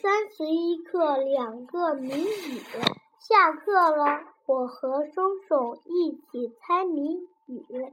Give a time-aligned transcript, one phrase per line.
[0.00, 2.62] 三十一课两个谜语。
[3.20, 7.92] 下课了，我和松松一起猜谜语。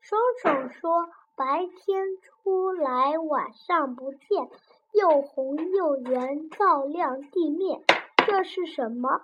[0.00, 4.48] 松松说：“白天出来，晚上不见，
[4.92, 7.82] 又红又圆，照亮地面，
[8.26, 9.20] 这是什么？”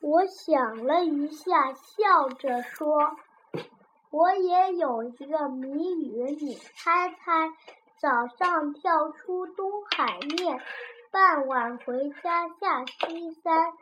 [0.00, 3.16] 我想了一下，笑着说
[4.10, 7.50] ：“我也有一个谜语，你猜猜。”
[7.98, 10.60] 早上跳出东海面，
[11.10, 13.72] 傍晚回家下西山。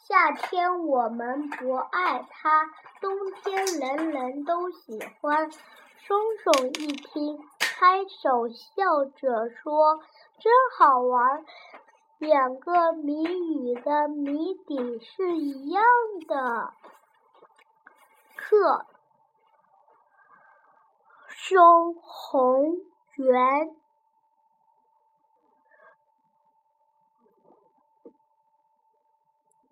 [0.00, 5.50] 夏天我们不爱它，冬天人人都喜欢。
[5.50, 10.02] 松松一听，拍手笑着说
[10.38, 11.44] ：“真好玩！
[12.18, 15.82] 两个谜语的谜底是一样
[16.28, 16.74] 的。”
[18.36, 18.84] 课
[21.28, 22.91] 松红。
[23.16, 23.76] 圆，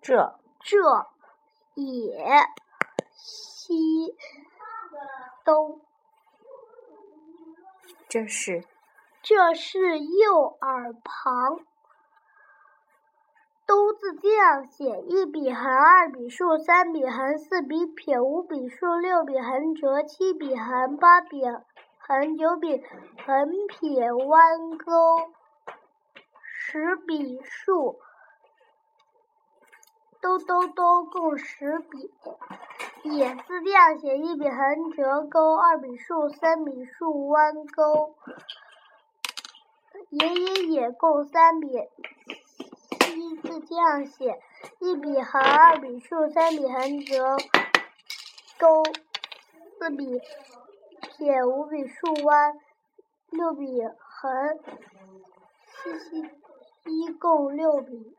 [0.01, 0.77] 这这
[1.75, 2.25] 也
[3.11, 4.15] 西
[5.43, 5.81] 东，
[8.07, 8.65] 这是
[9.21, 11.59] 这是右耳旁。
[13.67, 21.41] 都字这样写：一笔横，二笔竖，三笔横，四笔撇，五笔竖，六笔横折，七笔横，八笔。
[22.11, 22.83] 横九笔
[23.25, 25.31] 横撇弯钩，
[26.43, 28.01] 十笔竖，
[30.19, 32.11] 兜兜兜共十笔。
[33.03, 38.13] 也字这样写：一笔横折钩，二笔竖，三笔竖弯钩。
[40.09, 41.69] 也也也共三笔。
[43.15, 44.37] 一字这样写：
[44.79, 47.37] 一笔横，二笔竖，三笔横折
[48.59, 48.83] 钩，
[49.79, 50.19] 四笔。
[51.01, 52.53] 撇五笔竖弯，
[53.31, 53.65] 六笔
[53.97, 54.59] 横，
[55.65, 56.21] 七七
[56.91, 58.15] 一共六笔。